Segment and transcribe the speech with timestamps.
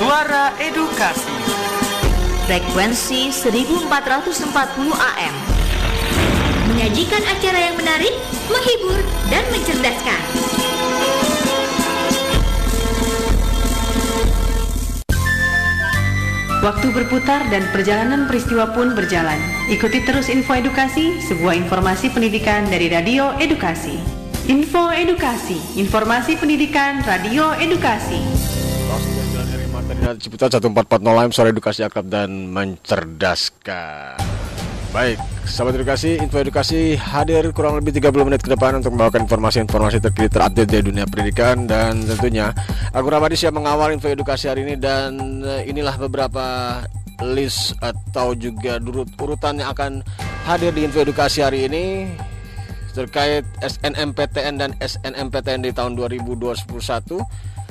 [0.00, 1.28] Suara Edukasi
[2.48, 4.48] Frekuensi 1440
[4.96, 5.34] AM
[6.72, 8.16] Menyajikan acara yang menarik,
[8.48, 8.96] menghibur,
[9.28, 10.20] dan mencerdaskan
[16.64, 19.36] Waktu berputar dan perjalanan peristiwa pun berjalan.
[19.68, 24.00] Ikuti terus info edukasi, sebuah informasi pendidikan dari Radio Edukasi.
[24.48, 28.49] Info Edukasi, informasi pendidikan Radio Edukasi.
[30.10, 34.18] Dari Ciputat 1440 AM, suara edukasi akrab dan mencerdaskan.
[34.90, 40.02] Baik, sahabat edukasi, info edukasi hadir kurang lebih 30 menit ke depan untuk membawakan informasi-informasi
[40.02, 41.62] terkini terupdate dari dunia pendidikan.
[41.70, 42.50] Dan tentunya
[42.90, 44.82] aku Ramadi siap mengawal info edukasi hari ini.
[44.82, 46.82] Dan eh, inilah beberapa
[47.22, 48.82] list atau juga
[49.14, 50.02] urutan yang akan
[50.42, 52.10] hadir di info edukasi hari ini
[52.98, 56.58] terkait SNMPTN dan SNMPTN di tahun 2021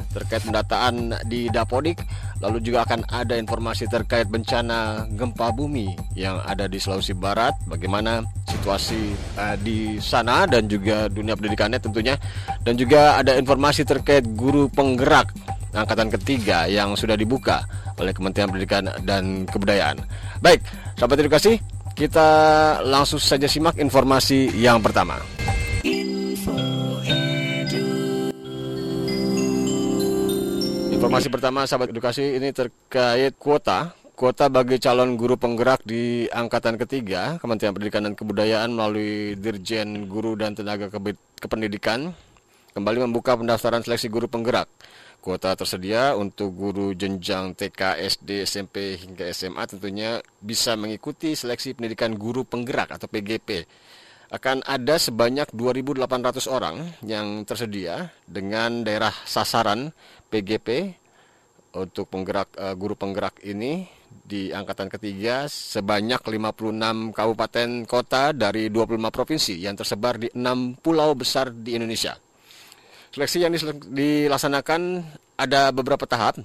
[0.10, 2.02] terkait pendataan di Dapodik
[2.40, 8.24] lalu juga akan ada informasi terkait bencana gempa bumi yang ada di Sulawesi Barat bagaimana
[8.48, 12.16] situasi uh, di sana dan juga dunia pendidikannya tentunya
[12.64, 15.36] dan juga ada informasi terkait guru penggerak
[15.74, 17.62] angkatan ketiga yang sudah dibuka
[18.00, 20.02] oleh Kementerian Pendidikan dan Kebudayaan.
[20.42, 20.64] Baik,
[20.98, 21.60] sahabat edukasi,
[21.94, 22.30] kita
[22.88, 25.20] langsung saja simak informasi yang pertama.
[31.00, 37.40] Informasi pertama sahabat edukasi ini terkait kuota Kuota bagi calon guru penggerak di angkatan ketiga
[37.40, 40.92] Kementerian Pendidikan dan Kebudayaan melalui Dirjen Guru dan Tenaga
[41.40, 42.12] Kependidikan
[42.76, 44.68] kembali membuka pendaftaran seleksi guru penggerak.
[45.24, 52.12] Kuota tersedia untuk guru jenjang TK, SD, SMP hingga SMA tentunya bisa mengikuti seleksi pendidikan
[52.20, 53.64] guru penggerak atau PGP.
[54.30, 59.90] Akan ada sebanyak 2.800 orang yang tersedia dengan daerah sasaran
[60.30, 60.96] PGP
[61.76, 68.98] untuk penggerak uh, guru penggerak ini di angkatan ketiga sebanyak 56 kabupaten kota dari 25
[69.14, 72.18] provinsi yang tersebar di 6 pulau besar di Indonesia.
[73.10, 73.54] Seleksi yang
[73.90, 74.82] dilaksanakan
[75.34, 76.42] ada beberapa tahap.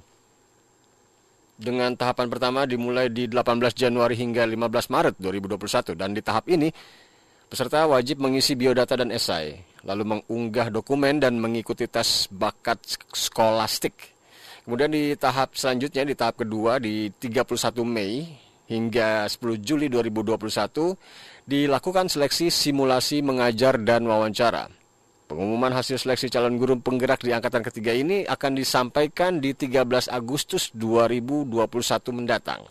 [1.55, 6.67] Dengan tahapan pertama dimulai di 18 Januari hingga 15 Maret 2021 dan di tahap ini
[7.47, 12.81] peserta wajib mengisi biodata dan esai, lalu mengunggah dokumen dan mengikuti tes bakat
[13.13, 14.15] skolastik
[14.65, 18.25] Kemudian di tahap selanjutnya di tahap kedua di 31 Mei
[18.65, 24.65] hingga 10 Juli 2021 dilakukan seleksi simulasi mengajar dan wawancara.
[25.29, 30.73] Pengumuman hasil seleksi calon guru penggerak di angkatan ketiga ini akan disampaikan di 13 Agustus
[30.73, 31.61] 2021
[32.17, 32.65] mendatang.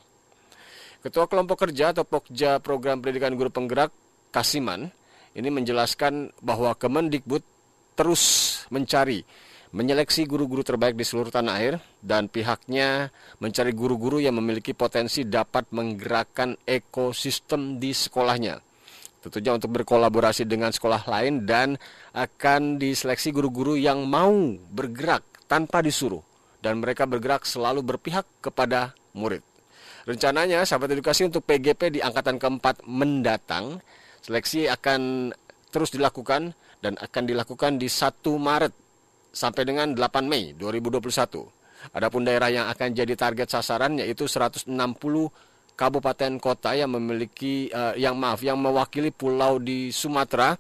[0.99, 3.95] Ketua Kelompok Kerja atau Pokja Program Pendidikan Guru Penggerak
[4.35, 4.91] Kasiman
[5.35, 7.43] ini menjelaskan bahwa Kemendikbud
[7.99, 8.23] terus
[8.71, 9.23] mencari
[9.75, 13.11] menyeleksi guru-guru terbaik di seluruh tanah air dan pihaknya
[13.43, 18.63] mencari guru-guru yang memiliki potensi dapat menggerakkan ekosistem di sekolahnya.
[19.19, 21.75] Tentunya untuk berkolaborasi dengan sekolah lain dan
[22.15, 24.31] akan diseleksi guru-guru yang mau
[24.71, 26.23] bergerak tanpa disuruh
[26.63, 29.43] dan mereka bergerak selalu berpihak kepada murid.
[30.07, 33.81] Rencananya sahabat edukasi untuk PGP di angkatan keempat mendatang
[34.25, 35.31] seleksi akan
[35.69, 38.73] terus dilakukan dan akan dilakukan di 1 Maret
[39.35, 41.93] sampai dengan 8 Mei 2021.
[41.93, 44.73] Adapun daerah yang akan jadi target sasaran yaitu 160
[45.77, 50.57] kabupaten kota yang memiliki uh, yang maaf yang mewakili pulau di Sumatera,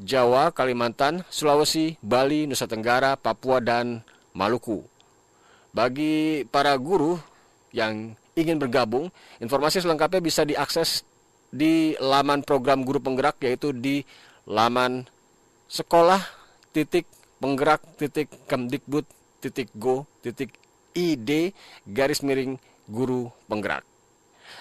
[0.00, 4.02] Jawa, Kalimantan, Sulawesi, Bali, Nusa Tenggara, Papua dan
[4.34, 4.82] Maluku.
[5.70, 7.20] Bagi para guru
[7.70, 11.04] yang ingin bergabung, informasi selengkapnya bisa diakses
[11.56, 14.04] di laman program guru penggerak yaitu di
[14.46, 15.08] laman
[15.66, 16.20] sekolah
[16.70, 17.08] titik
[17.40, 19.08] penggerak titik kemdikbud
[19.40, 20.54] titik go titik
[20.92, 21.52] id
[21.88, 23.82] garis miring guru penggerak.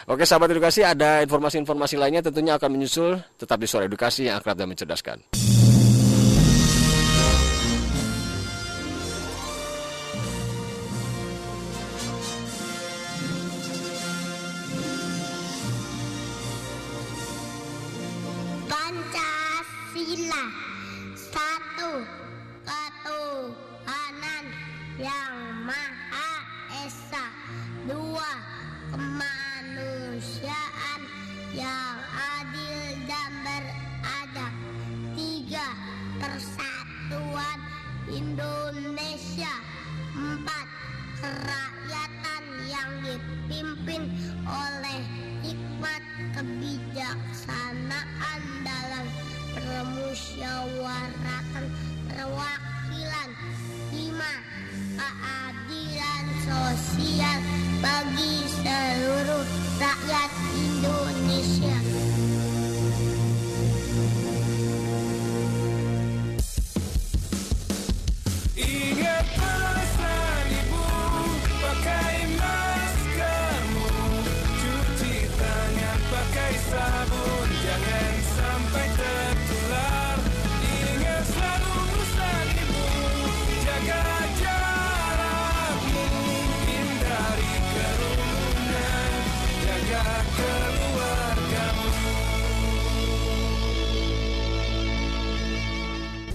[0.10, 4.58] Oke sahabat edukasi ada informasi-informasi lainnya tentunya akan menyusul tetap di suara edukasi yang akrab
[4.58, 5.45] dan mencerdaskan.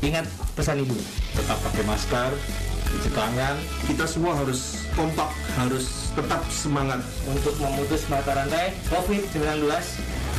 [0.00, 0.24] Ingat
[0.56, 0.96] pesan ibu,
[1.36, 2.32] tetap pakai masker,
[2.88, 5.28] cuci tangan kita semua harus kompak,
[5.60, 7.04] harus tetap semangat.
[7.28, 9.68] untuk memutus mata rantai COVID-19.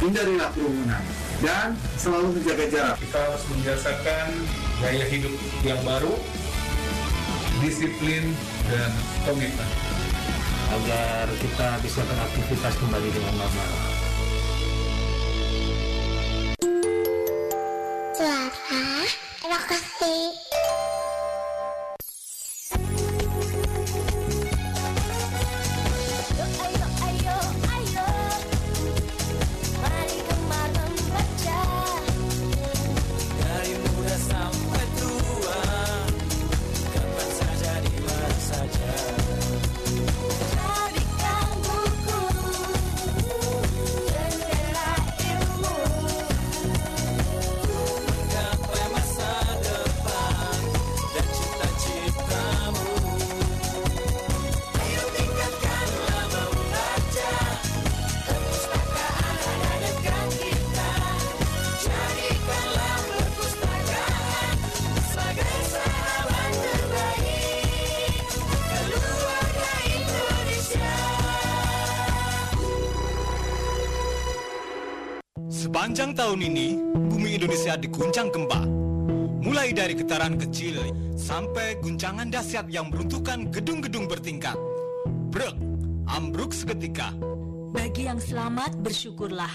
[0.02, 1.04] Hindarilah kerumunan
[1.46, 2.98] dan selalu menjaga jarak.
[3.06, 4.28] kita harus membiasakan
[4.82, 6.14] gaya hidup yang baru,
[7.62, 8.34] disiplin,
[8.66, 8.90] dan
[9.30, 9.70] komitmen.
[10.72, 13.91] agar kita bisa beraktivitas kembali dengan normal.
[19.72, 20.31] まっ。
[76.32, 76.80] Tahun ini,
[77.12, 78.64] bumi Indonesia diguncang gempa.
[79.44, 80.80] Mulai dari getaran kecil
[81.20, 84.56] sampai guncangan dahsyat yang meruntuhkan gedung-gedung bertingkat.
[85.28, 85.52] Brek,
[86.08, 87.12] ambruk seketika.
[87.76, 89.52] Bagi yang selamat bersyukurlah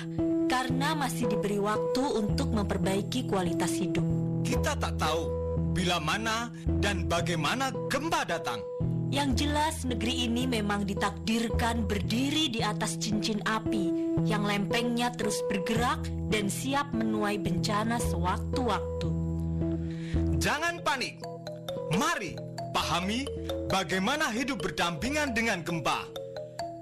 [0.53, 4.05] karena masih diberi waktu untuk memperbaiki kualitas hidup.
[4.45, 5.33] Kita tak tahu
[5.73, 6.53] bila mana
[6.85, 8.61] dan bagaimana gempa datang.
[9.17, 16.05] Yang jelas negeri ini memang ditakdirkan berdiri di atas cincin api yang lempengnya terus bergerak
[16.29, 19.09] dan siap menuai bencana sewaktu-waktu.
[20.37, 21.17] Jangan panik.
[21.97, 22.37] Mari
[22.77, 23.25] pahami
[23.73, 26.05] bagaimana hidup berdampingan dengan gempa.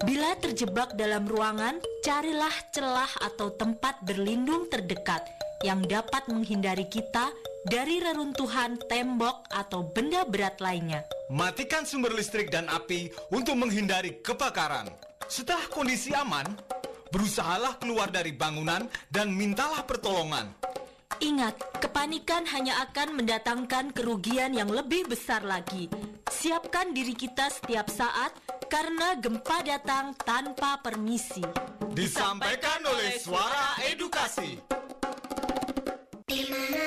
[0.03, 5.23] Bila terjebak dalam ruangan, carilah celah atau tempat berlindung terdekat
[5.63, 7.31] yang dapat menghindari kita
[7.63, 11.13] dari reruntuhan tembok atau benda berat lainnya.
[11.32, 14.93] Matikan sumber listrik dan api untuk menghindari kebakaran.
[15.25, 16.44] Setelah kondisi aman,
[17.09, 20.53] berusahalah keluar dari bangunan dan mintalah pertolongan.
[21.25, 25.88] Ingat, kepanikan hanya akan mendatangkan kerugian yang lebih besar lagi.
[26.29, 28.37] Siapkan diri kita setiap saat
[28.69, 31.44] karena gempa datang tanpa permisi.
[31.97, 34.61] Disampaikan oleh Suara Edukasi.
[36.29, 36.85] Di mana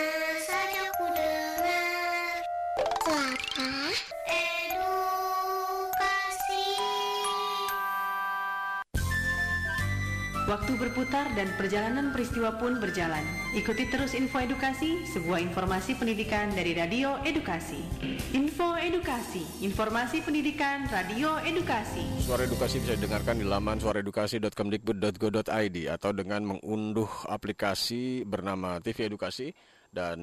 [10.47, 13.19] Waktu berputar dan perjalanan peristiwa pun berjalan.
[13.51, 17.83] Ikuti terus info edukasi, sebuah informasi pendidikan dari Radio Edukasi.
[18.31, 22.23] Info Edukasi, informasi pendidikan Radio Edukasi.
[22.23, 29.51] Suara edukasi bisa didengarkan di laman suaraedukasi.kemdikbud.go.id atau dengan mengunduh aplikasi bernama TV Edukasi
[29.97, 30.19] dan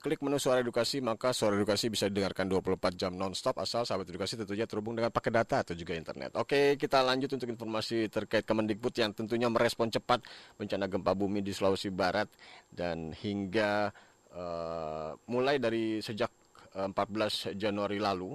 [0.00, 4.40] klik menu suara edukasi maka suara edukasi bisa didengarkan 24 jam nonstop asal sahabat edukasi
[4.40, 6.32] tentunya terhubung dengan pakai data atau juga internet.
[6.40, 10.24] Oke, kita lanjut untuk informasi terkait Kemendikbud yang tentunya merespon cepat
[10.56, 12.32] bencana gempa bumi di Sulawesi Barat
[12.72, 13.92] dan hingga
[14.32, 16.32] eh, mulai dari sejak
[16.72, 18.32] eh, 14 Januari lalu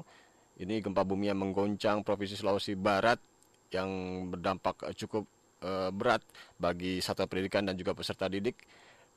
[0.62, 3.18] ini gempa bumi yang menggoncang Provinsi Sulawesi Barat
[3.74, 3.90] yang
[4.30, 5.26] berdampak eh, cukup
[5.66, 6.22] eh, berat
[6.62, 8.62] bagi satuan pendidikan dan juga peserta didik.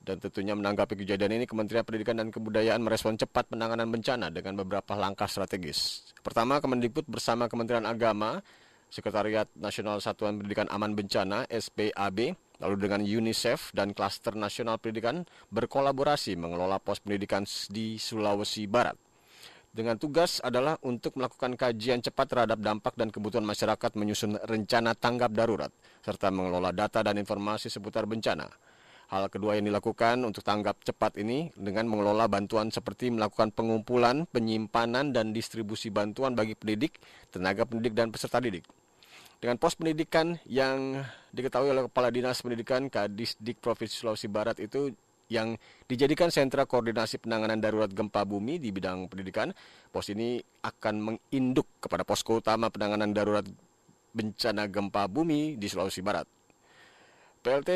[0.07, 4.95] Dan tentunya menanggapi kejadian ini, Kementerian Pendidikan dan Kebudayaan merespon cepat penanganan bencana dengan beberapa
[4.95, 6.07] langkah strategis.
[6.23, 8.39] Pertama, Kemendikbud bersama Kementerian Agama,
[8.87, 16.39] Sekretariat Nasional Satuan Pendidikan Aman Bencana (SPAB), lalu dengan UNICEF dan Klaster Nasional Pendidikan berkolaborasi
[16.39, 17.43] mengelola pos pendidikan
[17.75, 18.95] di Sulawesi Barat.
[19.75, 25.35] Dengan tugas adalah untuk melakukan kajian cepat terhadap dampak dan kebutuhan masyarakat menyusun rencana tanggap
[25.35, 25.69] darurat,
[26.01, 28.49] serta mengelola data dan informasi seputar bencana.
[29.07, 35.15] Hal kedua yang dilakukan untuk tanggap cepat ini dengan mengelola bantuan seperti melakukan pengumpulan, penyimpanan,
[35.15, 36.99] dan distribusi bantuan bagi pendidik,
[37.31, 38.67] tenaga pendidik, dan peserta didik.
[39.37, 44.97] dengan pos pendidikan yang diketahui oleh Kepala Dinas Pendidikan Kadisdik Provinsi Sulawesi Barat itu
[45.29, 49.53] yang dijadikan sentra koordinasi penanganan darurat gempa bumi di bidang pendidikan.
[49.93, 53.45] Pos ini akan menginduk kepada posko utama penanganan darurat
[54.17, 56.25] bencana gempa bumi di Sulawesi Barat.
[57.45, 57.71] PLT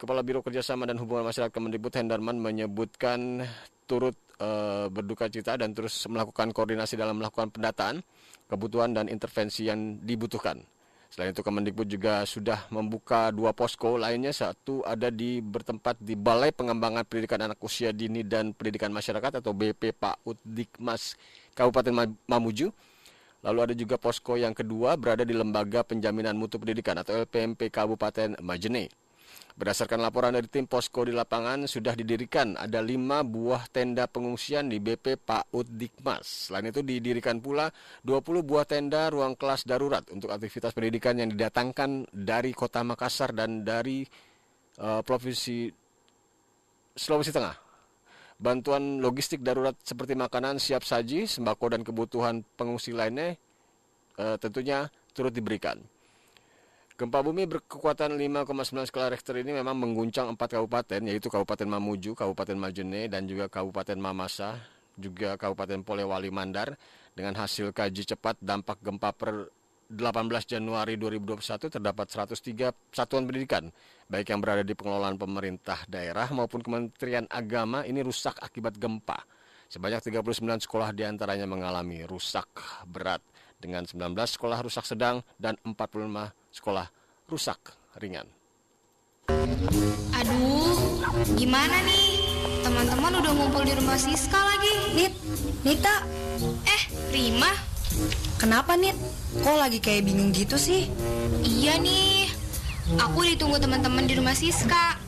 [0.00, 3.44] Kepala Biro Kerjasama dan Hubungan Masyarakat Kemendikbud Hendarman menyebutkan
[3.84, 8.00] turut eh, berduka cita dan terus melakukan koordinasi dalam melakukan pendataan
[8.48, 10.64] kebutuhan dan intervensi yang dibutuhkan.
[11.12, 16.48] Selain itu Kemendikbud juga sudah membuka dua posko lainnya satu ada di bertempat di Balai
[16.48, 21.20] Pengembangan Pendidikan Anak Usia Dini dan Pendidikan Masyarakat atau BP PAUD Dikmas
[21.52, 22.72] Kabupaten Ma- Mamuju.
[23.44, 28.40] Lalu ada juga posko yang kedua berada di Lembaga Penjaminan Mutu Pendidikan atau LPMP Kabupaten
[28.40, 28.99] Majene.
[29.60, 34.80] Berdasarkan laporan dari tim posko di lapangan, sudah didirikan ada lima buah tenda pengungsian di
[34.80, 36.48] BP PAUD Dikmas.
[36.48, 37.68] Selain itu didirikan pula
[38.00, 43.60] 20 buah tenda ruang kelas darurat untuk aktivitas pendidikan yang didatangkan dari kota Makassar dan
[43.60, 44.00] dari
[44.80, 45.68] eh, provinsi
[46.96, 47.52] Sulawesi Tengah.
[48.40, 53.36] Bantuan logistik darurat seperti makanan siap saji, sembako dan kebutuhan pengungsi lainnya
[54.16, 55.84] eh, tentunya turut diberikan.
[57.00, 62.52] Gempa bumi berkekuatan 5,9 skala Richter ini memang mengguncang empat kabupaten, yaitu Kabupaten Mamuju, Kabupaten
[62.60, 64.60] Majene, dan juga Kabupaten Mamasa,
[65.00, 66.76] juga Kabupaten Polewali Mandar.
[67.16, 69.48] Dengan hasil kaji cepat dampak gempa per
[69.88, 73.72] 18 Januari 2021 terdapat 103 satuan pendidikan,
[74.12, 79.24] baik yang berada di pengelolaan pemerintah daerah maupun Kementerian Agama ini rusak akibat gempa.
[79.72, 82.50] Sebanyak 39 sekolah di antaranya mengalami rusak
[82.84, 83.24] berat,
[83.60, 86.88] dengan 19 sekolah rusak sedang dan 45 sekolah
[87.28, 87.60] rusak
[88.00, 88.26] ringan.
[90.16, 90.80] Aduh,
[91.36, 92.08] gimana nih?
[92.60, 94.74] Teman-teman udah ngumpul di rumah Siska lagi.
[94.96, 95.14] Nit,
[95.62, 96.02] Nita,
[96.64, 97.52] Eh, Rima?
[98.40, 98.96] kenapa Nit?
[99.44, 100.88] Kok lagi kayak bingung gitu sih?
[101.44, 102.32] Iya nih.
[102.98, 104.98] Aku ditunggu teman-teman di rumah Siska.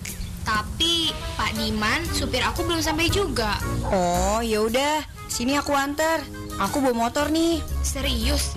[0.43, 3.57] Tapi Pak Diman, supir aku belum sampai juga.
[3.89, 6.23] Oh, ya udah, sini aku anter.
[6.61, 7.63] Aku bawa motor nih.
[7.81, 8.53] Serius?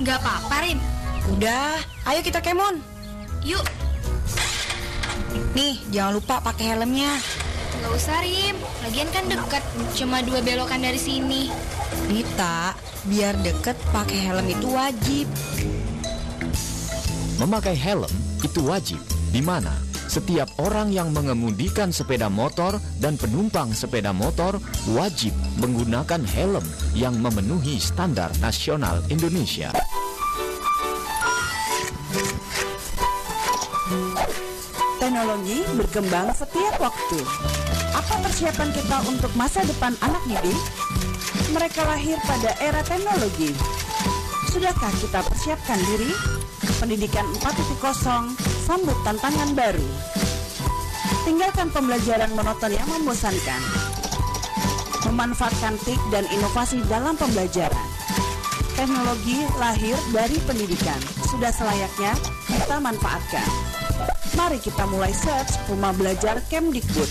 [0.00, 0.80] Gak apa-apa, Rim.
[1.36, 1.76] Udah,
[2.08, 2.80] ayo kita kemon.
[3.44, 3.64] Yuk,
[5.54, 7.14] Nih, jangan lupa pakai helmnya.
[7.78, 8.56] gak usah, Rim.
[8.82, 9.62] Lagian kan deket,
[9.94, 11.50] cuma dua belokan dari sini.
[12.10, 12.74] Nita,
[13.06, 15.26] biar deket pakai helm itu wajib.
[17.38, 18.10] Memakai helm
[18.42, 18.98] itu wajib,
[19.30, 24.60] di mana setiap orang yang mengemudikan sepeda motor dan penumpang sepeda motor
[24.92, 29.72] wajib menggunakan helm yang memenuhi standar nasional Indonesia.
[35.02, 37.20] Teknologi berkembang setiap waktu.
[37.92, 40.56] Apa persiapan kita untuk masa depan anak didik?
[41.52, 43.52] Mereka lahir pada era teknologi.
[44.48, 46.08] Sudahkah kita persiapkan diri?
[46.80, 49.84] Pendidikan 4.0 sambut tantangan baru.
[51.28, 53.60] Tinggalkan pembelajaran monoton yang membosankan.
[55.04, 57.84] Memanfaatkan TIK dan inovasi dalam pembelajaran.
[58.72, 60.96] Teknologi lahir dari pendidikan.
[61.28, 62.16] Sudah selayaknya
[62.48, 63.44] kita manfaatkan.
[64.34, 67.06] Mari kita mulai search Rumah Belajar Kemdikbud.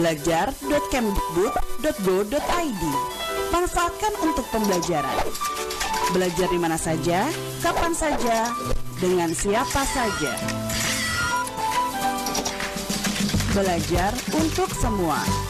[0.00, 2.82] Belajar.kemdikbud.go.id.
[3.52, 5.14] Manfaatkan untuk pembelajaran.
[6.10, 7.30] Belajar di mana saja,
[7.62, 8.50] kapan saja,
[8.98, 10.63] dengan siapa saja.
[13.54, 15.43] Belajar untuk semua.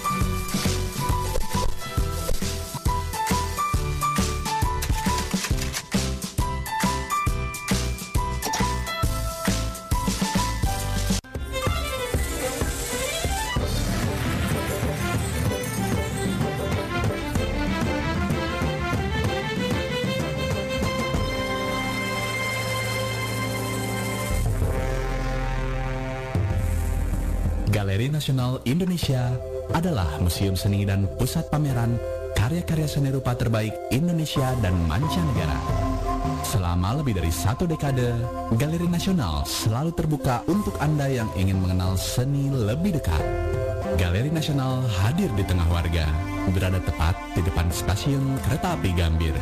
[28.25, 29.37] Nasional Indonesia
[29.76, 32.00] adalah museum seni dan pusat pameran
[32.33, 35.61] karya-karya seni rupa terbaik Indonesia dan mancanegara.
[36.40, 38.16] Selama lebih dari satu dekade,
[38.57, 43.21] Galeri Nasional selalu terbuka untuk Anda yang ingin mengenal seni lebih dekat.
[44.00, 46.09] Galeri Nasional hadir di tengah warga,
[46.49, 49.37] berada tepat di depan stasiun kereta api Gambir.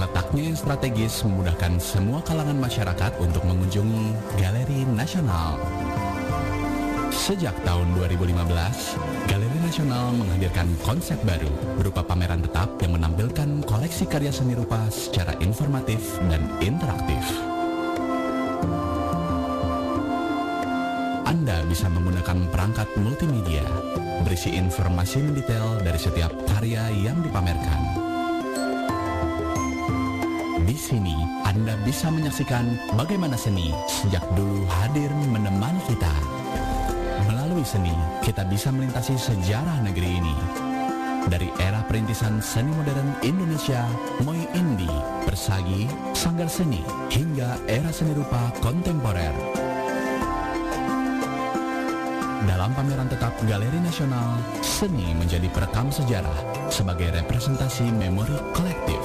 [0.00, 5.60] Letaknya yang strategis memudahkan semua kalangan masyarakat untuk mengunjungi Galeri Nasional.
[7.14, 8.34] Sejak tahun 2015,
[9.30, 11.46] Galeri Nasional menghadirkan konsep baru
[11.78, 17.22] berupa pameran tetap yang menampilkan koleksi karya seni rupa secara informatif dan interaktif.
[21.22, 23.62] Anda bisa menggunakan perangkat multimedia
[24.26, 27.80] berisi informasi mendetail dari setiap karya yang dipamerkan.
[30.66, 31.14] Di sini
[31.46, 36.33] Anda bisa menyaksikan bagaimana seni sejak dulu hadir menemani kita.
[37.64, 40.36] Seni, kita bisa melintasi sejarah negeri ini.
[41.32, 43.88] Dari era perintisan seni modern Indonesia,
[44.20, 44.92] Moi Indi,
[45.24, 49.32] Persagi, Sanggar Seni, hingga era seni rupa kontemporer.
[52.44, 59.00] Dalam pameran tetap Galeri Nasional, seni menjadi perekam sejarah sebagai representasi memori kolektif.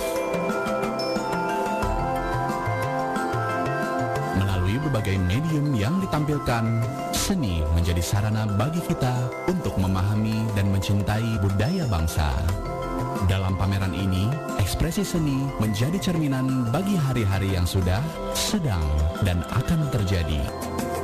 [4.36, 6.84] Melalui berbagai medium yang ditampilkan,
[7.30, 9.14] seni menjadi sarana bagi kita
[9.46, 12.26] untuk memahami dan mencintai budaya bangsa.
[13.30, 14.26] Dalam pameran ini,
[14.58, 18.02] ekspresi seni menjadi cerminan bagi hari-hari yang sudah,
[18.34, 18.82] sedang,
[19.22, 20.42] dan akan terjadi.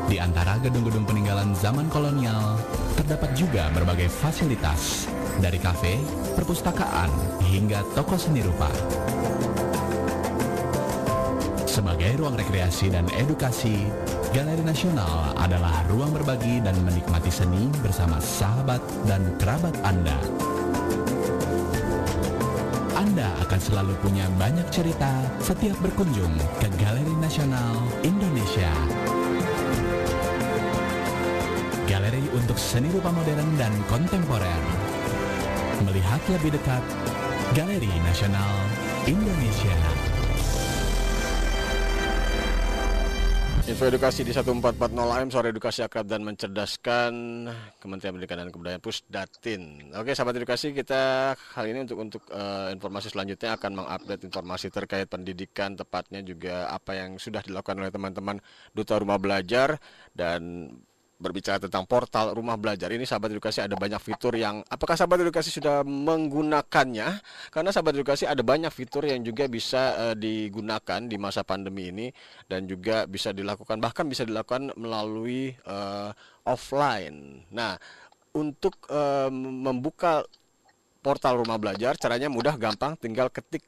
[0.09, 2.57] Di antara gedung-gedung peninggalan zaman kolonial,
[2.97, 5.05] terdapat juga berbagai fasilitas,
[5.37, 6.01] dari kafe,
[6.33, 7.13] perpustakaan,
[7.45, 8.73] hingga toko seni rupa.
[11.69, 13.85] Sebagai ruang rekreasi dan edukasi,
[14.35, 20.19] Galeri Nasional adalah ruang berbagi dan menikmati seni bersama sahabat dan kerabat Anda.
[22.99, 25.07] Anda akan selalu punya banyak cerita
[25.39, 28.75] setiap berkunjung ke Galeri Nasional Indonesia.
[31.87, 34.61] Galeri untuk seni rupa modern dan kontemporer.
[35.87, 36.83] Melihat lebih dekat,
[37.55, 38.51] Galeri Nasional
[39.07, 40.04] Indonesia.
[43.65, 47.13] Info edukasi di 1440 AM Sore Edukasi Akrab dan Mencerdaskan
[47.81, 49.89] Kementerian Pendidikan dan Kebudayaan Pusdatin.
[49.97, 55.09] Oke, sahabat edukasi, kita kali ini untuk untuk eh, informasi selanjutnya akan mengupdate informasi terkait
[55.09, 58.37] pendidikan tepatnya juga apa yang sudah dilakukan oleh teman-teman
[58.69, 59.81] Duta Rumah Belajar
[60.13, 60.69] dan
[61.15, 65.47] berbicara tentang portal rumah belajar ini sahabat edukasi ada banyak fitur yang apakah sahabat edukasi
[65.47, 67.07] sudah menggunakannya?
[67.51, 72.07] Karena sahabat edukasi ada banyak fitur yang juga bisa eh, digunakan di masa pandemi ini
[72.51, 76.09] dan juga bisa dilakukan bahkan bisa dilakukan melalui eh,
[76.43, 77.47] offline.
[77.55, 77.79] Nah
[78.35, 80.27] untuk eh, membuka
[80.99, 83.63] portal rumah belajar caranya mudah gampang tinggal ketik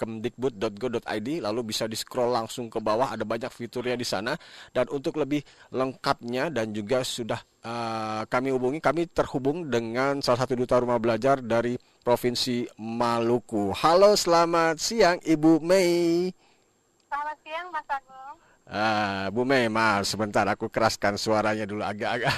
[0.00, 4.36] belajar.kemdikbud.go.id lalu bisa di scroll langsung ke bawah ada banyak fiturnya di sana
[4.72, 10.56] dan untuk lebih lengkapnya dan juga sudah eh, kami hubungi kami terhubung dengan salah satu
[10.56, 13.76] duta rumah belajar dari provinsi Maluku.
[13.76, 16.32] Halo, selamat siang Ibu Mei.
[17.10, 18.38] Selamat siang Mas Agung.
[18.70, 22.30] Ah, Bu Mei, maaf sebentar aku keraskan suaranya dulu agak-agak.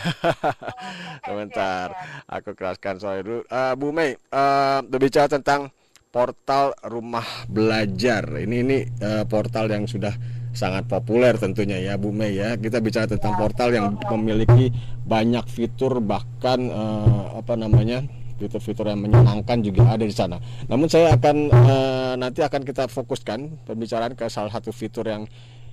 [1.29, 1.93] sebentar,
[2.25, 3.41] aku keraskan suaranya dulu.
[3.53, 5.69] Ah, Bu Mei, eh, berbicara tentang
[6.13, 8.23] portal rumah belajar.
[8.37, 10.13] Ini ini eh, portal yang sudah
[10.53, 12.55] sangat populer tentunya ya Bu Mei ya.
[12.61, 14.69] Kita bicara tentang portal yang memiliki
[15.09, 18.05] banyak fitur bahkan eh, apa namanya?
[18.43, 20.43] fitur-fitur yang menyenangkan juga ada di sana.
[20.67, 25.31] Namun saya akan eh, nanti akan kita fokuskan pembicaraan ke salah satu fitur yang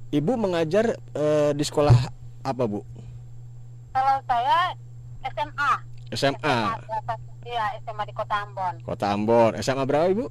[0.09, 1.93] Ibu mengajar eh, di sekolah
[2.45, 2.81] apa Bu?
[3.93, 4.73] Kalau saya
[5.21, 5.71] SMA.
[6.09, 6.57] SMA,
[7.49, 8.73] Iya, SMA di Kota Ambon.
[8.85, 9.51] Kota Ambon.
[9.57, 10.25] SMA berapa Ibu?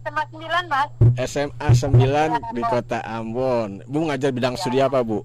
[0.00, 0.90] SMA 9, Mas.
[1.30, 3.86] SMA 9 di Kota Ambon.
[3.86, 5.22] Bu ngajar bidang studi apa Bu?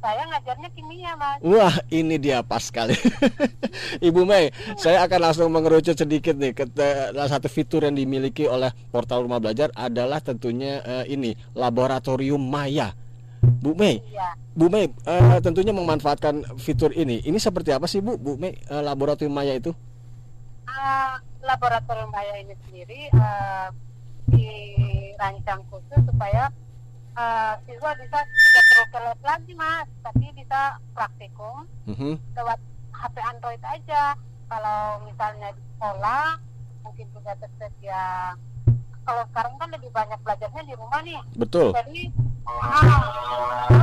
[0.00, 1.38] Saya ngajarnya kimia, Mas.
[1.46, 2.96] Wah, ini dia pas sekali.
[4.08, 8.72] Ibu Mei, saya akan langsung mengerucut sedikit nih ke salah satu fitur yang dimiliki oleh
[8.90, 12.90] portal rumah belajar adalah tentunya eh, ini laboratorium maya.
[13.40, 14.00] Bu Mei,
[14.56, 17.22] Bu Mei eh, tentunya memanfaatkan fitur ini.
[17.22, 18.16] Ini seperti apa sih Bu?
[18.16, 19.76] Bu Mei, eh, laboratorium maya itu?
[20.70, 23.68] Ah, laboratorium Maya ini sendiri eh,
[24.30, 26.46] dirancang khusus supaya
[27.12, 30.60] eh, siswa bisa tidak perlu ke lab lagi, Mas, tapi bisa
[30.92, 32.14] praktikum Mhm.
[32.32, 32.58] lewat
[32.92, 34.14] HP Android aja.
[34.46, 36.38] Kalau misalnya di sekolah
[36.80, 38.34] mungkin juga tersedia.
[39.00, 41.18] Kalau sekarang kan lebih banyak belajarnya di rumah nih.
[41.34, 41.74] Betul.
[41.74, 42.14] Jadi
[42.46, 42.98] ah,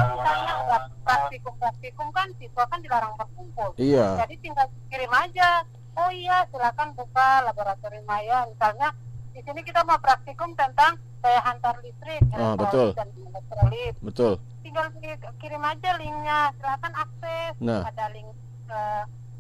[0.08, 3.76] misalnya buat praktikum-praktikum kan siswa kan dilarang berkumpul.
[3.76, 4.24] Iya.
[4.24, 5.68] Jadi tinggal kirim aja.
[5.98, 8.46] Oh iya, silakan buka laboratorium Maya.
[8.46, 8.94] Misalnya
[9.34, 12.88] di sini kita mau praktikum tentang daya hantar listrik, elektrolit betul.
[12.94, 14.34] dan elektrolit Betul.
[14.62, 17.82] tinggal ki- kirim aja linknya silakan akses Nah.
[17.84, 18.30] ada link
[18.64, 18.82] ke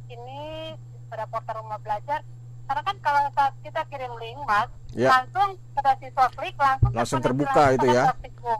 [0.09, 0.73] ini
[1.07, 2.25] pada portal rumah belajar
[2.67, 5.13] karena kan kalau saat kita kirim link mas Ya.
[5.13, 8.09] langsung pada siswa klik langsung langsung terbuka itu ya.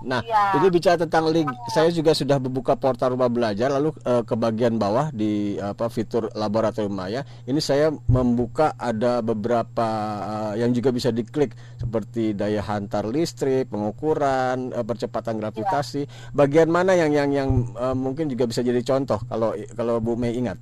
[0.05, 0.59] Nah, Iya.
[0.61, 1.49] ini bicara tentang link.
[1.71, 6.29] Saya juga sudah membuka portal rumah belajar lalu eh, ke bagian bawah di apa fitur
[6.37, 7.25] laboratorium Maya.
[7.47, 9.87] Ini saya membuka ada beberapa
[10.53, 16.05] eh, yang juga bisa diklik seperti daya hantar listrik, pengukuran, eh, percepatan gravitasi.
[16.37, 20.37] Bagian mana yang yang yang eh, mungkin juga bisa jadi contoh kalau kalau Bu Mei
[20.37, 20.59] ingat?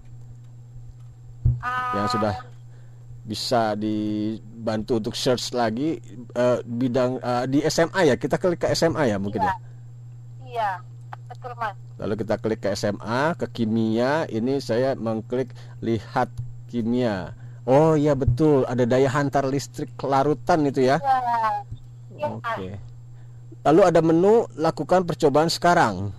[1.59, 2.33] Ah, Yang sudah
[3.25, 5.97] bisa dibantu untuk search lagi
[6.37, 8.15] eh, bidang eh, di SMA ya?
[8.15, 9.53] Kita klik ke SMA ya mungkin ya?
[10.45, 10.69] Iya,
[11.27, 11.75] betul mas.
[11.95, 14.29] lalu kita klik ke SMA ke kimia.
[14.29, 16.29] Ini saya mengklik lihat
[16.69, 17.33] kimia.
[17.65, 18.63] Oh iya betul.
[18.69, 21.01] Ada daya hantar listrik larutan itu ya?
[21.01, 21.17] Iya,
[22.13, 22.67] iya, oke.
[23.65, 26.13] Lalu ada menu lakukan percobaan sekarang.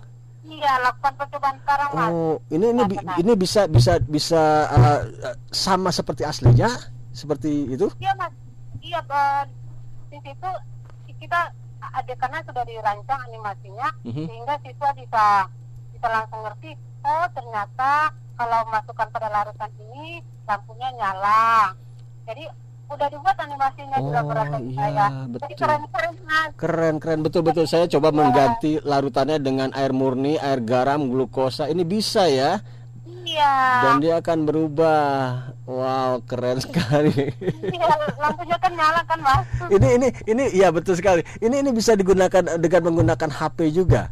[0.47, 2.09] Iya lakukan percobaan sekarang mas.
[2.09, 2.83] oh ini ini
[3.19, 4.41] ini bisa bisa bisa
[4.73, 5.01] eh,
[5.53, 6.71] sama seperti aslinya
[7.17, 8.33] seperti itu Iya mas,
[8.79, 9.43] iya eh,
[10.13, 10.49] di situ
[11.17, 11.49] kita
[11.81, 14.25] ada karena sudah dirancang animasinya Mhm.
[14.29, 15.25] sehingga siswa bisa
[15.97, 21.73] bisa langsung ngerti oh ternyata kalau masukkan pada larutan ini lampunya nyala.
[22.29, 22.45] Jadi
[22.87, 25.05] udah dibuat animasinya juga Oh, laboratorium iya, saya.
[25.09, 25.57] Jadi betul.
[25.59, 26.49] keren-keren mas.
[26.55, 31.65] Keren keren betul betul saya coba mengganti larutannya dengan air murni, air garam, glukosa.
[31.67, 32.61] Ini bisa ya.
[33.27, 33.53] Iya.
[33.83, 35.03] Dan dia akan berubah.
[35.67, 37.35] Wow, keren sekali.
[37.43, 39.43] Iya, lampunya kan nyala kan mas.
[39.67, 41.27] ini ini ini iya betul sekali.
[41.43, 44.07] Ini ini bisa digunakan dengan menggunakan HP juga.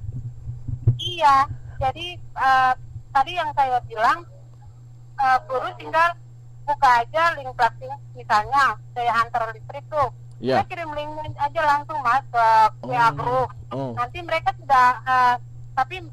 [1.00, 1.48] Iya,
[1.80, 2.74] jadi eh,
[3.16, 4.28] tadi yang saya bilang
[5.16, 6.12] eh, guru tinggal
[6.68, 7.88] buka aja link praktik
[8.20, 10.12] misalnya saya antar listrik tuh.
[10.44, 10.60] Iya.
[10.60, 12.48] Saya kirim linknya aja langsung mas ke
[12.84, 13.48] WA group.
[13.72, 13.96] Oh.
[13.96, 15.36] Nanti mereka sudah eh,
[15.72, 16.04] tapi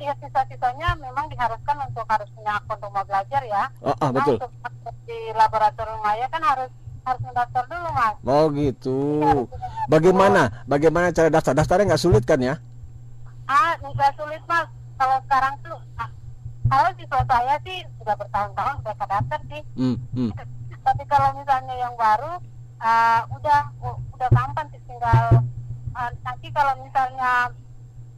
[0.00, 3.64] ya sisa-sisanya memang diharuskan untuk harus punya akun rumah belajar ya.
[3.84, 4.36] Oh, ah, Nah, betul.
[4.40, 8.14] untuk masuk di laboratorium Maya kan harus harus mendaftar dulu mas.
[8.24, 8.98] Oh gitu.
[9.88, 10.42] Bagaimana?
[10.68, 11.52] Bagaimana cara daftar?
[11.56, 12.54] Daftarnya nggak sulit kan ya?
[13.48, 14.68] Ah, nggak sulit mas.
[15.00, 16.10] Kalau sekarang tuh, ah,
[16.68, 19.62] kalau siswa saya sih sudah bertahun-tahun mereka daftar sih.
[19.76, 20.30] Hmm, hmm.
[20.80, 22.36] Tapi kalau misalnya yang baru,
[22.80, 23.60] ah, udah
[24.16, 25.40] udah gampang sih tinggal
[25.96, 27.50] ah, nanti kalau misalnya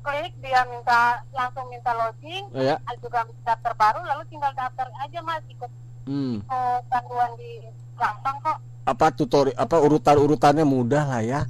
[0.03, 2.77] klik dia minta langsung minta login, Oh, ya.
[2.81, 5.71] ah, juga daftar baru, lalu tinggal daftar aja mas ikut
[6.03, 6.43] Hmm.
[6.87, 7.63] panduan di
[7.95, 8.59] gampang kok.
[8.83, 11.41] Apa tutorial apa urutan-urutannya mudah lah ya.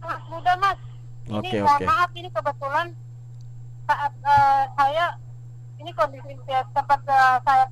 [0.00, 0.78] Mas mudah mas.
[1.28, 1.84] Ini mohon oke.
[1.84, 2.86] maaf ini kebetulan
[3.84, 5.04] saat eh, saya
[5.76, 7.64] ini kondisi saya- tempat eh, saya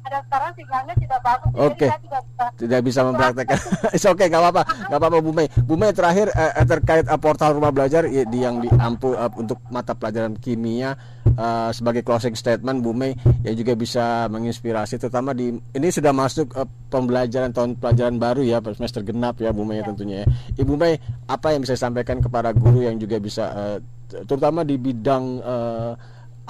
[0.00, 1.86] ada sekarang sinyalnya tidak bagus Oke.
[1.86, 3.58] jadi saya tidak bisa Tidak bisa mempraktekkan.
[3.96, 5.46] It's okay, nggak apa-apa, nggak apa-apa Bu Mei.
[5.64, 9.30] Bu Mei terakhir eh, eh, terkait eh, portal rumah belajar ya, di yang diampu eh,
[9.36, 13.12] untuk mata pelajaran kimia eh, sebagai closing statement Bu Mei
[13.44, 18.58] yang juga bisa menginspirasi terutama di ini sudah masuk eh, pembelajaran tahun pelajaran baru ya
[18.72, 20.26] semester genap ya Bu Mei tentunya ya.
[20.64, 20.96] Ibu Mei
[21.28, 23.78] apa yang bisa disampaikan kepada guru yang juga bisa eh,
[24.24, 25.92] terutama di bidang eh,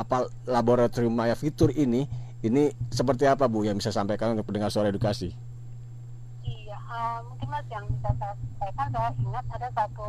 [0.00, 4.88] apa laboratorium maya fitur ini ini seperti apa Bu yang bisa sampaikan untuk pendengar suara
[4.88, 5.32] edukasi?
[6.42, 10.06] iya eh, mungkin mas yang bisa saya sampaikan saya ingat ada satu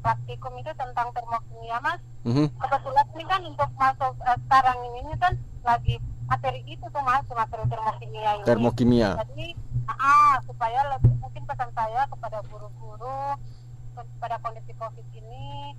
[0.00, 2.46] praktikum itu tentang termokimia mas Mhm.
[2.54, 7.26] kebetulan ini kan untuk masuk eh, sekarang ini, ini kan lagi materi itu tuh mas
[7.28, 9.10] materi termokimia ini Termokimia.
[9.20, 9.46] jadi
[9.90, 13.34] ah supaya lebih mungkin pesan saya kepada guru-guru
[14.16, 15.74] pada kondisi covid ini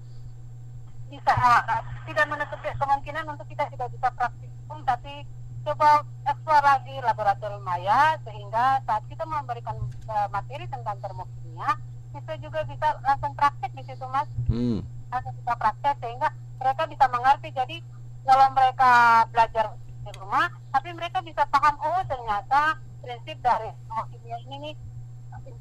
[1.08, 5.24] bisa ah, tidak menutup kemungkinan untuk kita tidak bisa praktikum tapi
[5.64, 9.80] coba eksplor lagi laboratorium maya sehingga saat kita memberikan
[10.12, 11.80] eh, materi tentang termokimia
[12.14, 14.30] kita juga bisa langsung praktek di situ mas.
[14.46, 14.86] Hmm.
[15.10, 16.30] langsung bisa praktek sehingga
[16.62, 17.50] mereka bisa mengerti.
[17.54, 17.78] Jadi
[18.26, 18.92] kalau mereka
[19.34, 19.66] belajar
[20.04, 23.72] di rumah tapi mereka bisa paham oh ternyata prinsip dari
[24.14, 24.76] kimia ini nih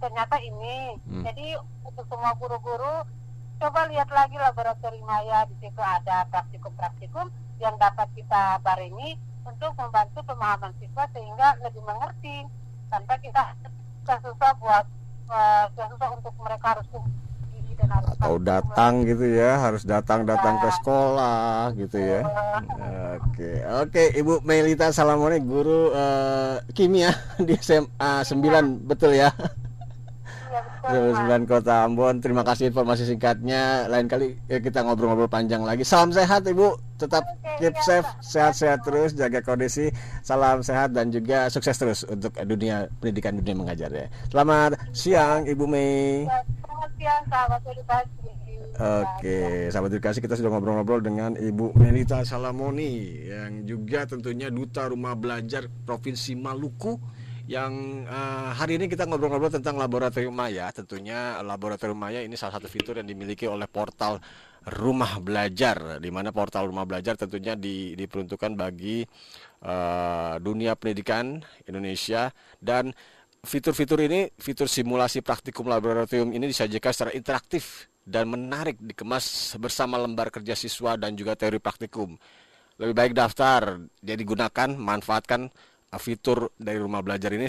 [0.03, 0.99] ternyata ini.
[1.09, 1.23] Hmm.
[1.25, 3.07] jadi untuk semua guru-guru
[3.63, 5.49] coba lihat lagi laboratorium maya.
[5.49, 12.47] Di situ ada praktikum-praktikum yang dapat kita barengi untuk membantu pemahaman siswa sehingga lebih mengerti
[12.89, 13.55] tanpa kita
[14.07, 14.85] susah buat
[15.31, 16.89] eh, susah untuk mereka harus
[17.83, 22.21] dan harus atau datang gitu ya harus datang datang ke sekolah gitu ya.
[23.19, 27.11] Oke oke ibu Melita Salamone guru eh, kimia
[27.47, 29.35] di SMA 9 betul ya
[30.83, 33.87] sembilan kota Ambon terima kasih informasi singkatnya.
[33.87, 35.87] Lain kali ya, kita ngobrol-ngobrol panjang lagi.
[35.87, 36.75] Salam sehat ibu.
[36.99, 37.27] Tetap
[37.59, 39.91] keep safe sehat-sehat terus jaga kondisi.
[40.23, 44.07] Salam sehat dan juga sukses terus untuk dunia pendidikan dunia mengajar ya.
[44.31, 46.27] Selamat siang ibu Mei.
[46.27, 48.31] Selamat siang sahabat edukasi.
[48.73, 55.13] Oke, sahabat edukasi kita sudah ngobrol-ngobrol dengan Ibu Melita Salamoni yang juga tentunya duta rumah
[55.13, 56.97] belajar Provinsi Maluku
[57.53, 57.73] yang
[58.09, 60.73] eh, hari ini kita ngobrol-ngobrol tentang laboratorium Maya.
[60.73, 64.17] Tentunya laboratorium Maya ini salah satu fitur yang dimiliki oleh portal
[64.81, 69.05] rumah belajar di mana portal rumah belajar tentunya di- diperuntukkan bagi
[69.61, 72.97] eh, dunia pendidikan Indonesia dan
[73.43, 80.31] Fitur-fitur ini, fitur simulasi praktikum laboratorium ini disajikan secara interaktif dan menarik dikemas bersama lembar
[80.31, 82.15] kerja siswa dan juga teori praktikum.
[82.79, 87.49] Lebih baik daftar, jadi gunakan, manfaatkan uh, fitur dari rumah belajar ini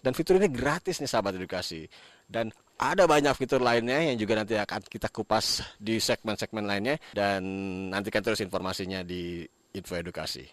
[0.00, 1.84] Dan fitur ini gratis nih sahabat edukasi.
[2.24, 2.48] Dan
[2.80, 7.44] ada banyak fitur lainnya yang juga nanti akan kita kupas di segmen-segmen lainnya dan
[7.92, 9.44] nantikan terus informasinya di
[9.76, 10.48] Info Edukasi.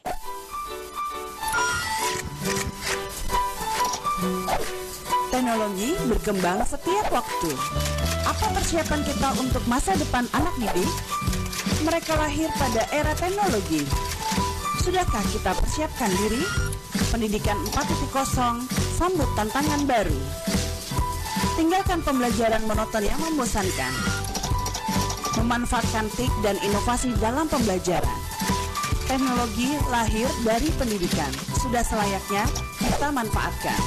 [5.32, 7.52] Teknologi berkembang setiap waktu.
[8.28, 10.92] Apa persiapan kita untuk masa depan anak didik?
[11.88, 13.88] Mereka lahir pada era teknologi.
[14.84, 16.44] Sudahkah kita persiapkan diri?
[17.08, 18.68] Pendidikan 4.0
[19.00, 20.20] sambut tantangan baru.
[21.56, 23.96] Tinggalkan pembelajaran monoton yang membosankan.
[25.40, 28.12] Memanfaatkan TIK dan inovasi dalam pembelajaran.
[29.08, 31.32] Teknologi lahir dari pendidikan.
[31.64, 32.44] Sudah selayaknya
[32.84, 33.80] kita manfaatkan.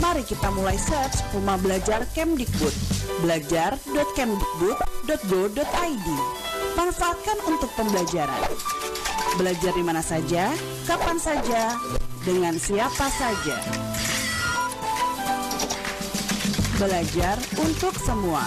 [0.00, 2.72] Mari kita mulai search Rumah Belajar Kemdikbud.
[3.20, 6.08] belajar.kemdikbud.go.id.
[6.72, 8.48] Manfaatkan untuk pembelajaran.
[9.36, 10.48] Belajar di mana saja,
[10.88, 11.76] kapan saja,
[12.24, 13.58] dengan siapa saja.
[16.80, 18.44] Belajar untuk semua.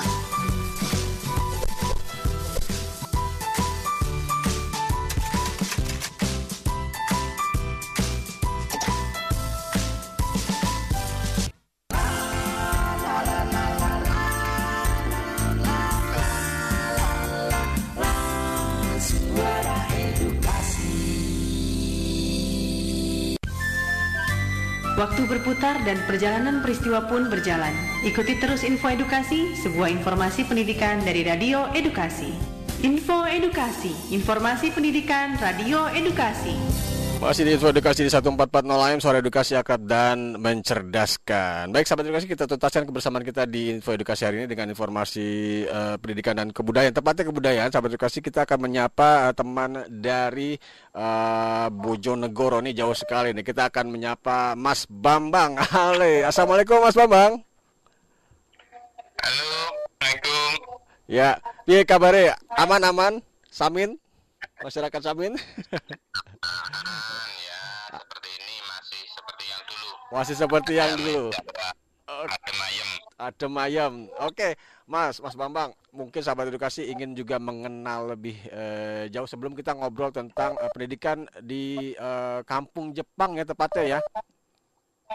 [25.63, 27.71] Dan perjalanan peristiwa pun berjalan.
[28.03, 32.35] Ikuti terus info edukasi, sebuah informasi pendidikan dari Radio Edukasi.
[32.83, 36.72] Info Edukasi, informasi pendidikan Radio Edukasi.
[37.23, 41.71] Masih di Info Edukasi di 1440 AM, Suara Edukasi Akad dan Mencerdaskan.
[41.71, 45.95] Baik, sahabat edukasi, kita tuntaskan kebersamaan kita di Info Edukasi hari ini dengan informasi eh,
[46.03, 46.91] pendidikan dan kebudayaan.
[46.91, 50.59] Tepatnya kebudayaan, sahabat edukasi, kita akan menyapa eh, teman dari
[50.91, 52.59] eh, Bojonegoro.
[52.59, 53.47] Ini jauh sekali nih.
[53.47, 55.55] Kita akan menyapa Mas Bambang.
[55.71, 57.39] Halo, Assalamualaikum Mas Bambang.
[59.23, 60.51] Halo, Assalamualaikum.
[61.07, 62.35] Ya, piye kabare?
[62.51, 63.23] Aman-aman?
[63.47, 63.95] Samin?
[64.59, 65.39] Masyarakat Samin?
[70.13, 71.33] Masih seperti yang dulu.
[72.05, 72.89] Adem ayem.
[73.17, 73.93] Adem ayem.
[74.21, 74.53] Oke,
[74.85, 80.13] Mas, Mas Bambang, mungkin sahabat edukasi ingin juga mengenal lebih eh, jauh sebelum kita ngobrol
[80.13, 83.99] tentang eh, pendidikan di eh, kampung Jepang ya tepatnya ya.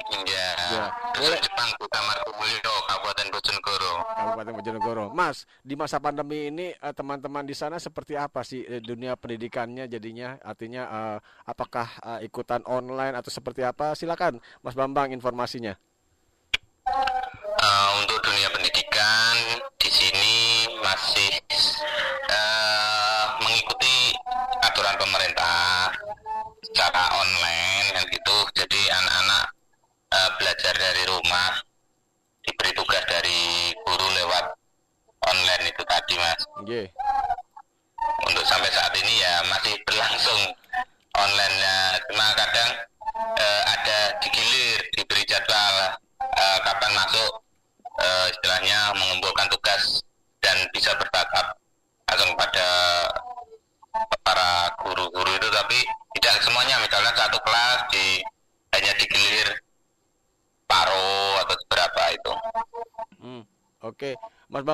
[0.06, 0.48] Iya.
[0.68, 0.84] Ya,
[1.16, 1.40] Boleh.
[1.40, 3.94] Jepang, Kota Margomulyo, Kabupaten Bojonegoro.
[4.04, 5.04] Kabupaten Bojonegoro.
[5.16, 9.88] Mas, di masa pandemi ini eh, teman-teman di sana seperti apa sih eh, dunia pendidikannya
[9.88, 10.36] jadinya?
[10.44, 11.88] Artinya eh, apakah
[12.22, 13.96] ikutan online atau seperti apa?
[13.96, 15.74] Silakan, Mas Bambang informasinya.
[16.88, 19.34] Eh, untuk dunia pendidikan
[19.76, 20.37] di sini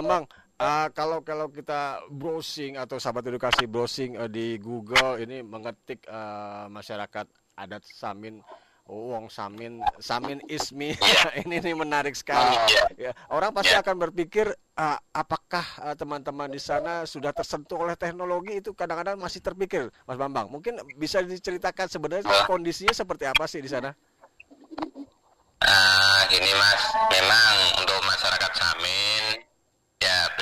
[0.05, 0.29] Bambang,
[0.61, 6.69] ah, kalau kalau kita browsing atau sahabat edukasi browsing eh, di Google ini mengetik eh,
[6.69, 7.25] masyarakat
[7.57, 8.45] adat Samin,
[8.85, 10.93] oh, Wong Samin, Samin Ismi,
[11.49, 12.53] ini nih menarik sekali.
[13.01, 18.61] Ya, orang pasti akan berpikir ah, apakah ah, teman-teman di sana sudah tersentuh oleh teknologi?
[18.61, 20.53] Itu kadang-kadang masih terpikir, Mas Bambang.
[20.53, 23.97] Mungkin bisa diceritakan sebenarnya kondisinya seperti apa sih di sana?
[25.65, 29.54] Ah, gini mas, memang untuk masyarakat Samin,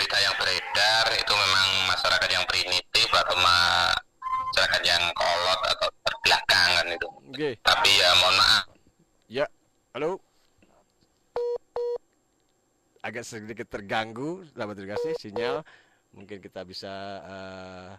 [0.02, 6.86] berita yang beredar itu memang masyarakat yang primitif atau masyarakat yang kolot atau terbelakang kan
[6.90, 7.08] itu.
[7.30, 7.50] Oke.
[7.62, 8.64] Tapi ya mohon maaf.
[9.30, 9.46] Ya,
[9.94, 10.18] halo.
[12.98, 15.62] Agak sedikit terganggu, sahabat edukasi, sinyal.
[16.18, 17.90] Mungkin kita bisa eh,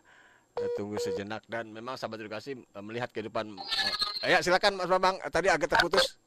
[0.76, 3.56] tunggu sejenak dan memang sahabat edukasi eh, melihat kehidupan.
[4.28, 5.24] eh, ya, silakan Mas Bambang.
[5.32, 6.20] Tadi agak terputus.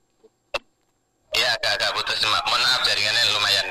[1.36, 3.66] Ya agak-agak putus, mohon maaf jaringannya lumayan.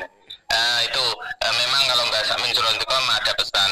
[0.46, 1.04] Eh, itu
[1.42, 3.70] eh, memang kalau nggak Samin Surontikom ada pesan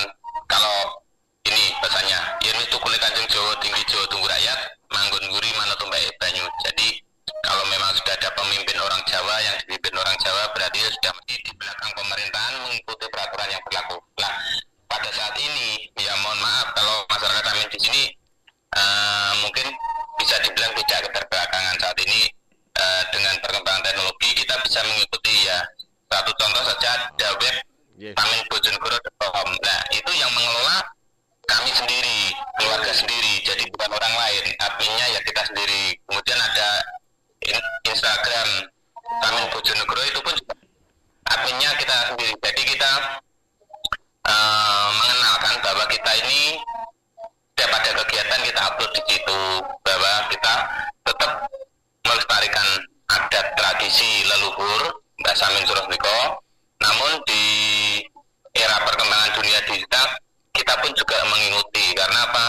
[0.50, 0.98] kalau
[1.46, 4.58] ini pesannya yen itu kulit kanjeng Jawa tinggi Jawa tunggu rakyat
[4.90, 6.42] manggon guri mana tumbak banyu.
[6.66, 6.98] Jadi
[7.46, 11.34] kalau memang sudah ada pemimpin orang Jawa yang dipimpin orang Jawa berarti dia sudah mesti
[11.46, 13.96] di belakang pemerintahan mengikuti peraturan yang berlaku.
[14.18, 14.34] Nah
[14.90, 18.02] pada saat ini ya mohon maaf kalau masyarakat Amin di sini
[18.74, 19.66] eh, mungkin
[20.18, 22.26] bisa dibilang tidak keterbelakangan saat ini
[22.82, 24.34] eh, dengan perkembangan teknologi
[26.10, 27.56] satu contoh saja ada web
[28.00, 28.14] yes.
[28.16, 30.84] tamenbojonegoro.com nah itu yang mengelola
[31.44, 34.44] kami sendiri keluarga sendiri jadi bukan orang lain.
[34.56, 35.92] Adminnya ya kita sendiri.
[36.08, 36.68] Kemudian ada
[37.84, 38.48] Instagram
[39.20, 40.36] Tamin Bojonegoro itu pun
[41.28, 42.32] adminnya kita sendiri.
[42.40, 42.92] Jadi kita
[44.24, 46.56] uh, mengenalkan bahwa kita ini
[47.54, 49.40] setiap ada kegiatan kita upload di situ
[49.84, 50.54] bahwa kita
[51.04, 51.32] tetap
[52.08, 52.66] melestarikan
[53.12, 56.18] adat tradisi leluhur Mbak Samin Surasmiko
[56.82, 57.42] namun di
[58.54, 60.06] era perkembangan dunia digital
[60.54, 61.84] kita pun juga mengikuti.
[61.92, 62.44] Karena apa?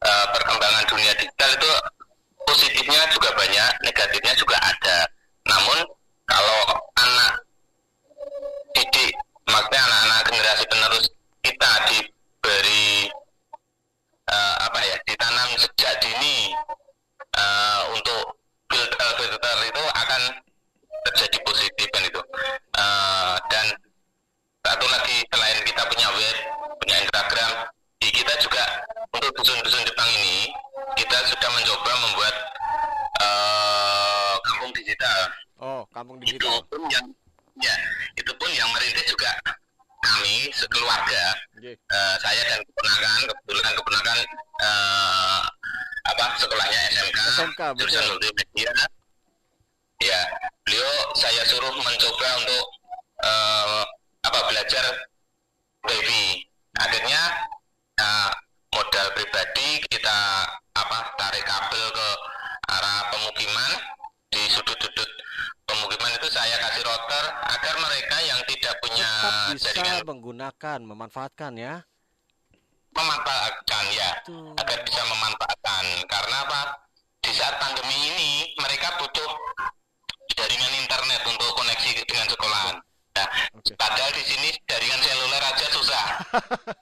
[0.00, 1.70] Eh, perkembangan dunia digital itu
[2.46, 4.98] positifnya juga banyak negatifnya juga ada.
[5.48, 5.78] Namun
[6.26, 6.60] kalau
[6.96, 7.32] anak
[8.72, 9.12] didik
[9.46, 11.06] maksudnya anak-anak generasi penerus
[11.44, 13.08] kita diberi
[14.26, 16.52] eh, apa ya ditanam sejak dini
[17.36, 18.36] eh, untuk
[18.68, 20.22] filter filter itu akan
[21.06, 22.20] terjadi positif kan itu
[22.76, 23.66] Eh, dan
[24.60, 26.36] satu lagi selain kita punya web
[26.76, 27.50] punya Instagram
[27.96, 28.64] di kita juga
[29.10, 30.52] untuk dusun-dusun Jepang ini
[30.94, 32.34] kita sudah mencoba membuat
[33.18, 35.18] eh, kampung digital
[35.56, 36.60] Oh, kampung itu digital.
[36.68, 37.06] pun yang
[37.56, 37.72] ya
[38.14, 39.32] itu pun yang merintis juga
[39.98, 41.24] kami sekeluarga
[41.56, 41.72] Oke.
[41.72, 44.18] Eh, saya dan keponakan kebetulan keponakan
[44.60, 45.40] eh,
[46.06, 47.78] apa sekolahnya SMK, SMK, betul.
[47.80, 48.72] jurusan multimedia
[49.98, 50.20] ya
[50.60, 52.64] beliau saya suruh mencoba untuk
[53.22, 53.82] eh,
[54.22, 54.84] apa belajar
[55.82, 56.44] baby
[56.76, 57.20] akhirnya
[57.96, 58.30] eh,
[58.70, 60.18] modal pribadi kita
[60.76, 62.08] apa tarik kabel ke
[62.68, 63.70] arah pemukiman
[64.28, 65.08] di sudut-sudut
[65.64, 71.52] pemukiman itu saya kasih router agar mereka yang tidak punya Tetap bisa jaringan menggunakan, memanfaatkan
[71.56, 71.74] ya.
[72.92, 74.10] memanfaatkan ya
[74.56, 76.60] agar bisa memanfaatkan karena apa
[77.18, 79.30] di saat pandemi ini mereka butuh
[80.32, 82.76] jaringan internet untuk koneksi dengan sekolahan
[83.12, 83.28] nah
[83.74, 86.06] padahal di sini jaringan seluler aja susah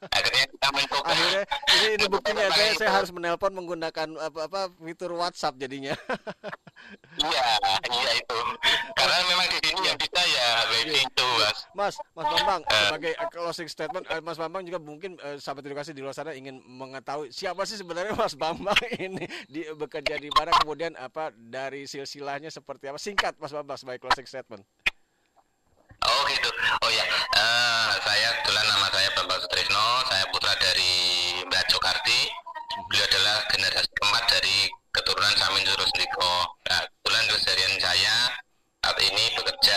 [0.09, 2.95] akhirnya kita mencoba Akhirnya ini, ini buktinya Pakai saya, saya itu.
[2.95, 4.61] harus menelpon menggunakan apa apa
[4.95, 5.91] fitur WhatsApp jadinya.
[7.27, 7.47] iya
[7.91, 8.39] iya itu
[8.95, 13.29] karena memang di sini yang bisa ya wifi itu mas Mas, Mas Bambang sebagai eh,
[13.35, 17.35] closing statement, eh, Mas Bambang juga mungkin eh, sahabat edukasi di luar sana ingin mengetahui
[17.35, 22.87] siapa sih sebenarnya Mas Bambang ini di bekerja di mana kemudian apa dari silsilahnya seperti
[22.87, 23.03] apa?
[23.03, 24.63] Singkat Mas Bambang sebagai closing statement.
[26.05, 26.51] Oh gitu.
[26.85, 27.05] Oh ya,
[27.35, 29.04] Eh, saya kebetulan nama saya
[35.05, 36.33] keturunan Samin Surusniko.
[36.65, 38.17] Nah, kebetulan keseharian saya
[38.81, 39.77] saat ini bekerja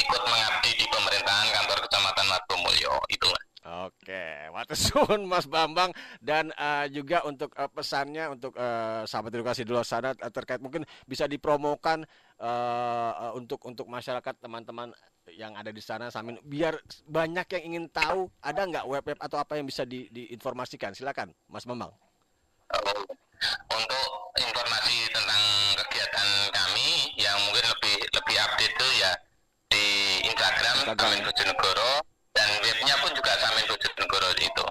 [0.00, 2.96] ikut mengabdi di pemerintahan kantor kecamatan Margomulyo.
[3.12, 3.44] Itu Mas.
[3.62, 5.92] Oke, Watesun Mas Bambang
[6.24, 10.88] dan eh, juga untuk eh, pesannya untuk eh, sahabat edukasi di luar sana terkait mungkin
[11.04, 12.02] bisa dipromokan
[12.40, 14.90] eh, eh, untuk untuk masyarakat teman-teman
[15.36, 19.38] yang ada di sana Samin biar banyak yang ingin tahu ada nggak web web atau
[19.38, 21.92] apa yang bisa di, diinformasikan silakan Mas Bambang.
[23.70, 25.42] Untuk informasi tentang
[25.84, 29.12] kegiatan kami yang mungkin lebih lebih update itu ya
[29.68, 29.84] di
[30.24, 31.92] Instagram, Samin Bojonegoro
[32.32, 34.66] dan webnya pun juga Samin Bojonegoro itu.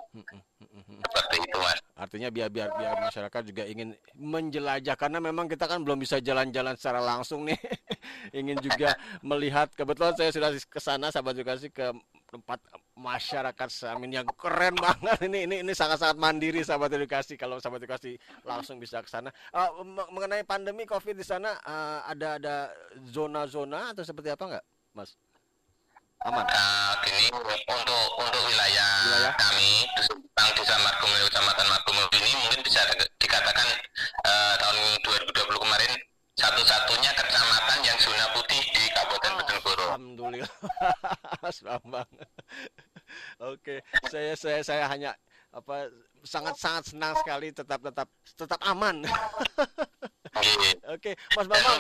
[1.02, 1.80] Seperti itu mas.
[1.94, 6.74] Artinya biar biar biar masyarakat juga ingin menjelajah karena memang kita kan belum bisa jalan-jalan
[6.74, 7.58] secara langsung nih.
[8.40, 11.94] ingin juga melihat kebetulan saya sudah ke sana sahabat edukasi ke
[12.32, 12.60] tempat
[13.02, 18.14] masyarakat Samin yang keren banget ini ini ini sangat-sangat mandiri sahabat edukasi kalau sahabat edukasi
[18.46, 19.34] langsung bisa ke sana.
[19.82, 22.56] Me- mengenai pandemi Covid di sana eh, ada ada
[23.10, 25.18] zona-zona atau seperti apa nggak, Mas?
[26.22, 26.46] Aman.
[27.02, 27.34] Gini
[27.66, 33.66] untuk untuk wilayah, kami Dusun Jepang Desa Margomulyo Kecamatan Margomulyo ini mungkin bisa di- dikatakan
[34.30, 35.92] eh, tahun 2020 kemarin
[36.38, 39.86] satu-satunya kecamatan yang zona putih di Kabupaten Bojonegoro.
[39.90, 40.52] Alhamdulillah,
[41.66, 42.10] Bambang.
[43.42, 45.12] Oke, saya saya saya hanya
[45.52, 45.92] apa
[46.24, 49.04] sangat sangat senang sekali tetap tetap tetap aman.
[50.96, 51.76] Oke, Mas Bambang.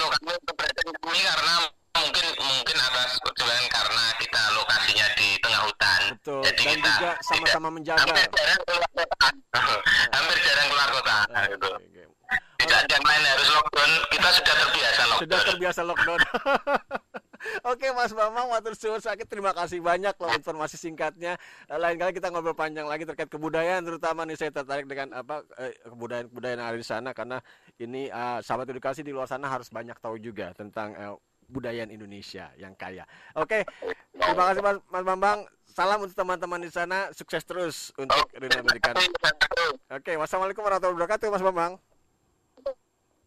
[1.07, 1.55] karena
[1.91, 6.01] mungkin mungkin atas perjuangan karena kita lokasinya di tengah hutan.
[6.17, 6.41] Betul.
[6.43, 8.01] Jadi Dan kita juga sama-sama menjaga.
[8.03, 9.27] hampir jarang keluar kota.
[10.15, 11.17] hampir jarang keluar kota.
[11.47, 11.69] gitu.
[12.31, 15.21] Di saat yang lain harus lockdown, kita sudah terbiasa lockdown.
[15.25, 16.21] Sudah terbiasa lockdown.
[17.61, 21.37] Oke Mas Bambang, Watur Suwun Sakit, terima kasih banyak loh informasi singkatnya.
[21.69, 25.45] Eh, Lain kali kita ngobrol panjang lagi terkait kebudayaan, terutama nih saya tertarik dengan apa
[25.61, 27.37] eh, kebudayaan-kebudayaan yang ada di sana karena
[27.77, 31.13] ini eh, sahabat edukasi di luar sana harus banyak tahu juga tentang eh,
[31.45, 33.05] budaya Indonesia yang kaya.
[33.37, 33.61] Oke,
[34.15, 35.39] terima kasih Mas, Mas Bambang.
[35.71, 38.91] Salam untuk teman-teman di sana, sukses terus untuk dunia pendidikan.
[39.87, 41.90] Oke, wassalamualaikum warahmatullahi wabarakatuh, Mas Bambang.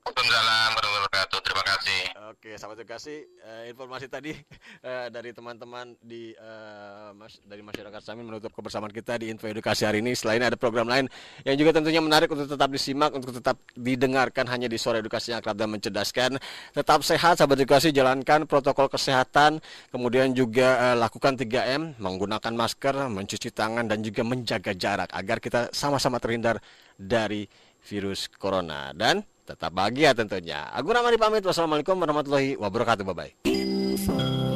[0.05, 0.45] Waalaikumsalam
[0.77, 1.39] warahmatullahi wabarakatuh.
[1.41, 2.01] Terima kasih.
[2.29, 4.37] Oke, sahabat edukasi, eh, informasi tadi
[4.85, 9.89] eh, dari teman-teman di eh, mas, dari masyarakat Samin menutup kebersamaan kita di Info Edukasi
[9.89, 10.13] hari ini.
[10.13, 11.09] Selain ada program lain
[11.49, 15.41] yang juga tentunya menarik untuk tetap disimak, untuk tetap didengarkan hanya di Suara Edukasi yang
[15.41, 16.37] akrab dan mencerdaskan.
[16.77, 23.57] Tetap sehat, sahabat edukasi, jalankan protokol kesehatan, kemudian juga eh, lakukan 3M, menggunakan masker, mencuci
[23.57, 26.61] tangan dan juga menjaga jarak agar kita sama-sama terhindar
[27.01, 27.49] dari
[27.89, 30.67] virus corona dan tetap bahagia tentunya.
[30.73, 31.45] Aku Ramadi pamit.
[31.45, 33.05] Wassalamualaikum warahmatullahi wabarakatuh.
[33.05, 34.54] Bye bye.